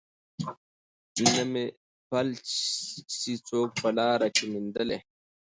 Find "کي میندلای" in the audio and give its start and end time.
4.35-4.99